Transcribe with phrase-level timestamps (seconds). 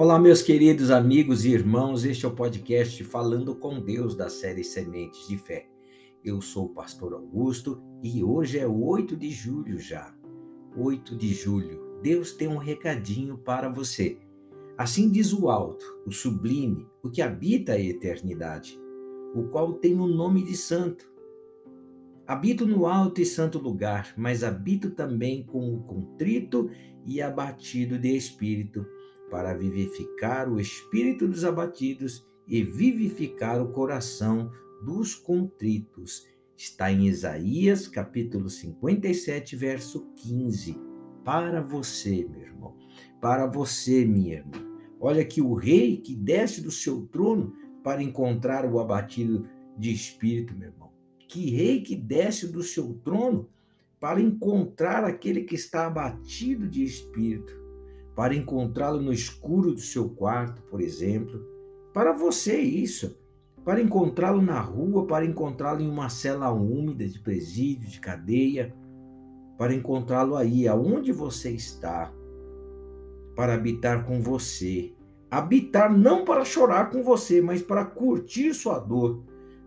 [0.00, 4.64] Olá, meus queridos amigos e irmãos, este é o podcast Falando com Deus da série
[4.64, 5.68] Sementes de Fé.
[6.24, 10.16] Eu sou o pastor Augusto e hoje é 8 de julho já.
[10.74, 12.00] 8 de julho.
[12.02, 14.18] Deus tem um recadinho para você.
[14.78, 18.80] Assim diz o alto, o sublime, o que habita a eternidade,
[19.34, 21.12] o qual tem o um nome de santo.
[22.26, 26.70] Habito no alto e santo lugar, mas habito também com o contrito
[27.04, 28.86] e abatido de espírito
[29.30, 34.50] para vivificar o espírito dos abatidos e vivificar o coração
[34.82, 36.26] dos contritos.
[36.56, 40.76] Está em Isaías, capítulo 57, verso 15.
[41.24, 42.76] Para você, meu irmão,
[43.20, 44.68] para você, minha irmã.
[44.98, 50.54] Olha que o rei que desce do seu trono para encontrar o abatido de espírito,
[50.54, 50.90] meu irmão.
[51.28, 53.48] Que rei que desce do seu trono
[53.98, 57.69] para encontrar aquele que está abatido de espírito
[58.14, 61.44] para encontrá-lo no escuro do seu quarto, por exemplo.
[61.92, 63.18] Para você, isso.
[63.64, 68.74] Para encontrá-lo na rua, para encontrá-lo em uma cela úmida de presídio, de cadeia,
[69.58, 72.12] para encontrá-lo aí, aonde você está,
[73.36, 74.94] para habitar com você.
[75.30, 79.22] Habitar não para chorar com você, mas para curtir sua dor,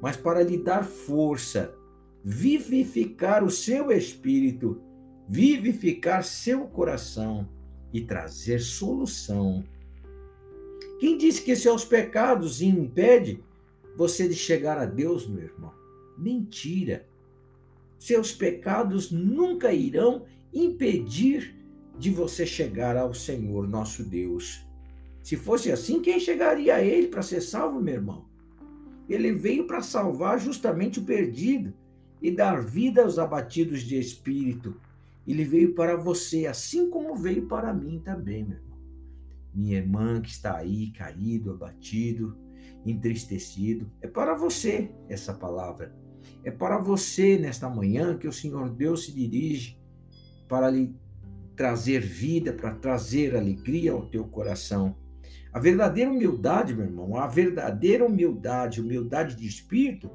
[0.00, 1.74] mas para lhe dar força,
[2.22, 4.80] vivificar o seu espírito,
[5.26, 7.48] vivificar seu coração
[7.92, 9.64] e trazer solução.
[10.98, 13.42] Quem disse que seus pecados impede
[13.96, 15.72] você de chegar a Deus, meu irmão?
[16.16, 17.06] Mentira.
[17.98, 21.56] Seus pecados nunca irão impedir
[21.98, 24.64] de você chegar ao Senhor nosso Deus.
[25.22, 28.24] Se fosse assim, quem chegaria a Ele para ser salvo, meu irmão?
[29.08, 31.72] Ele veio para salvar justamente o perdido
[32.20, 34.80] e dar vida aos abatidos de espírito
[35.32, 38.78] ele veio para você, assim como veio para mim também, meu irmão.
[39.54, 42.36] Minha irmã que está aí caído, abatido,
[42.86, 45.94] entristecido, é para você essa palavra.
[46.44, 49.78] É para você nesta manhã que o Senhor Deus se dirige
[50.48, 50.94] para lhe
[51.54, 54.96] trazer vida, para trazer alegria ao teu coração.
[55.52, 60.10] A verdadeira humildade, meu irmão, a verdadeira humildade, humildade de espírito,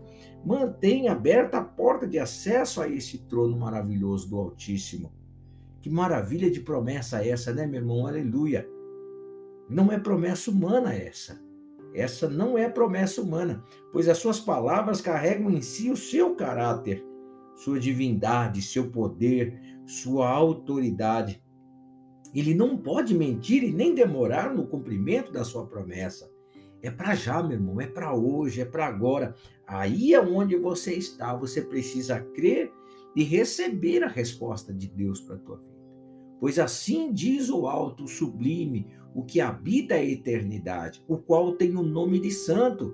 [0.45, 5.11] mantém aberta a porta de acesso a esse trono maravilhoso do Altíssimo.
[5.81, 8.07] Que maravilha de promessa essa, né, meu irmão?
[8.07, 8.67] Aleluia.
[9.69, 11.41] Não é promessa humana essa.
[11.93, 17.05] Essa não é promessa humana, pois as suas palavras carregam em si o seu caráter,
[17.55, 21.42] sua divindade, seu poder, sua autoridade.
[22.33, 26.31] Ele não pode mentir e nem demorar no cumprimento da sua promessa.
[26.81, 29.35] É para já, meu irmão, é para hoje, é para agora.
[29.65, 32.71] Aí é onde você está, você precisa crer
[33.15, 35.73] e receber a resposta de Deus para a tua vida.
[36.39, 41.75] Pois assim diz o alto, o sublime, o que habita a eternidade, o qual tem
[41.77, 42.93] o nome de santo.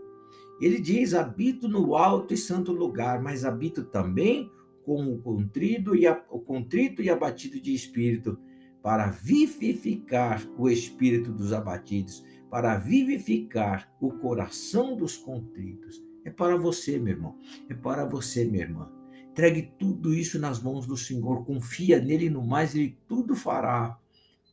[0.62, 4.52] Ele diz: habito no alto e santo lugar, mas habito também
[4.84, 8.38] com o contrito e, a, o contrito e abatido de espírito,
[8.82, 16.02] para vivificar o espírito dos abatidos, para vivificar o coração dos contritos.
[16.26, 17.36] É para você, meu irmão.
[17.70, 18.90] É para você, minha irmã.
[19.32, 21.46] Entregue tudo isso nas mãos do Senhor.
[21.46, 23.98] Confia nele no mais, ele tudo fará.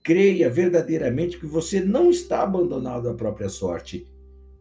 [0.03, 4.07] Creia verdadeiramente que você não está abandonado à própria sorte.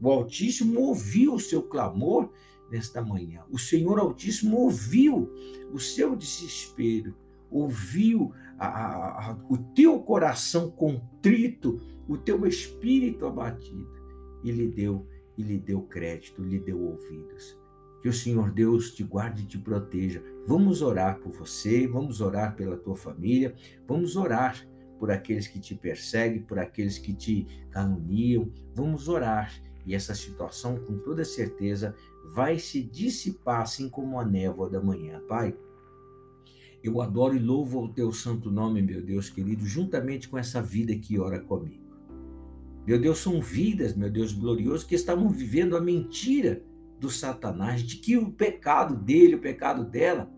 [0.02, 2.32] O Altíssimo ouviu o seu clamor
[2.72, 3.44] nesta manhã.
[3.52, 5.32] O Senhor Altíssimo ouviu
[5.72, 7.16] o seu desespero
[7.56, 13.90] ouviu a, a, o teu coração contrito, o teu espírito abatido,
[14.44, 15.08] e lhe deu,
[15.38, 17.58] e lhe deu crédito, lhe deu ouvidos.
[18.02, 20.24] Que o Senhor Deus te guarde e te proteja.
[20.46, 23.56] Vamos orar por você, vamos orar pela tua família,
[23.88, 24.68] vamos orar
[25.00, 28.52] por aqueles que te perseguem, por aqueles que te caluniam.
[28.76, 29.52] Vamos orar
[29.86, 31.96] e essa situação, com toda certeza,
[32.34, 35.22] vai se dissipar assim como a névoa da manhã.
[35.28, 35.56] Pai,
[36.88, 40.96] eu adoro e louvo o teu santo nome, meu Deus querido, juntamente com essa vida
[40.96, 41.84] que ora comigo.
[42.86, 46.62] Meu Deus, são vidas, meu Deus glorioso, que estavam vivendo a mentira
[47.00, 50.32] do Satanás, de que o pecado dele, o pecado dela,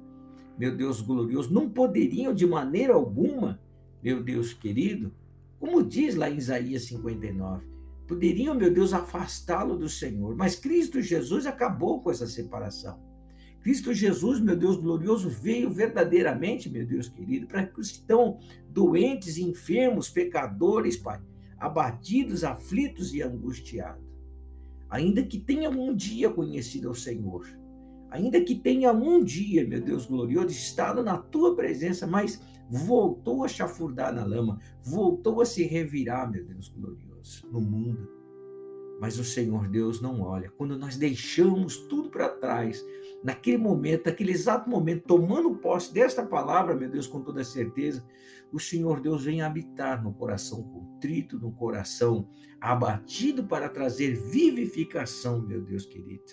[0.58, 3.60] meu Deus glorioso, não poderiam de maneira alguma,
[4.02, 5.14] meu Deus querido,
[5.60, 7.68] como diz lá em Isaías 59,
[8.08, 13.06] poderiam, meu Deus, afastá-lo do Senhor, mas Cristo Jesus acabou com essa separação.
[13.68, 18.40] Cristo Jesus, meu Deus glorioso, veio verdadeiramente, meu Deus querido, para que os que estão
[18.69, 21.19] doentes, enfermos, pecadores, Pai,
[21.58, 24.08] abatidos, aflitos e angustiados,
[24.90, 27.46] ainda que tenham um dia conhecido ao Senhor,
[28.10, 33.50] ainda que tenha um dia, meu Deus glorioso, estado na tua presença, mas voltou a
[33.50, 38.17] chafurdar na lama, voltou a se revirar, meu Deus glorioso no mundo.
[39.00, 40.52] Mas o Senhor Deus não olha.
[40.58, 42.84] Quando nós deixamos tudo para trás,
[43.24, 48.04] naquele momento, naquele exato momento, tomando posse desta palavra, meu Deus, com toda certeza,
[48.52, 52.30] o Senhor Deus vem habitar no coração contrito, no coração
[52.60, 56.24] abatido para trazer vivificação, meu Deus querido.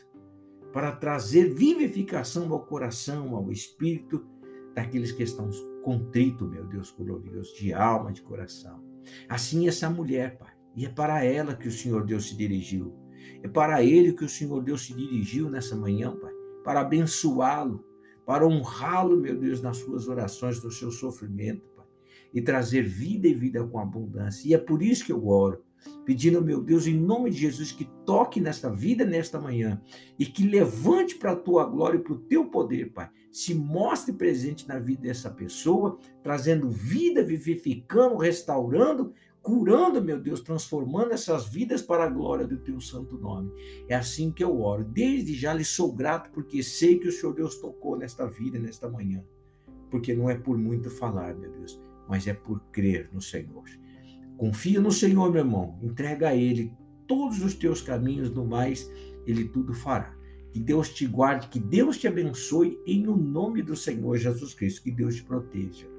[0.72, 4.26] Para trazer vivificação ao coração, ao espírito
[4.74, 5.48] daqueles que estão
[5.82, 8.82] contritos, meu Deus glorioso, de alma, de coração.
[9.28, 12.94] Assim essa mulher, Pai, e é para ela que o Senhor Deus se dirigiu.
[13.42, 16.32] É para ele que o Senhor Deus se dirigiu nessa manhã, Pai,
[16.64, 17.84] para abençoá-lo,
[18.26, 21.86] para honrá-lo, meu Deus, nas suas orações, no seu sofrimento, Pai,
[22.32, 24.48] e trazer vida e vida com abundância.
[24.48, 25.62] E é por isso que eu oro,
[26.04, 29.80] pedindo, meu Deus, em nome de Jesus, que toque nesta vida nesta manhã
[30.18, 33.10] e que levante para a tua glória e para o teu poder, Pai.
[33.30, 39.12] Se mostre presente na vida dessa pessoa, trazendo vida, vivificando, restaurando,
[39.44, 43.52] curando, meu Deus, transformando essas vidas para a glória do teu santo nome.
[43.86, 44.82] É assim que eu oro.
[44.82, 48.88] Desde já lhe sou grato, porque sei que o Senhor Deus tocou nesta vida, nesta
[48.88, 49.22] manhã.
[49.90, 53.64] Porque não é por muito falar, meu Deus, mas é por crer no Senhor.
[54.38, 55.78] Confia no Senhor, meu irmão.
[55.82, 56.72] Entrega a Ele
[57.06, 58.90] todos os teus caminhos, no mais,
[59.26, 60.16] Ele tudo fará.
[60.52, 64.82] Que Deus te guarde, que Deus te abençoe em o nome do Senhor Jesus Cristo.
[64.82, 65.93] Que Deus te proteja.